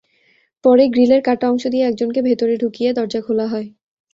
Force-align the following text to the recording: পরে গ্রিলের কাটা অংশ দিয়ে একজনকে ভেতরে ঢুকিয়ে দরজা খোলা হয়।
পরে 0.65 0.83
গ্রিলের 0.87 1.21
কাটা 1.23 1.45
অংশ 1.49 1.63
দিয়ে 1.67 1.87
একজনকে 1.87 2.19
ভেতরে 2.21 2.53
ঢুকিয়ে 2.57 2.89
দরজা 2.93 3.19
খোলা 3.21 3.45
হয়। 3.47 3.67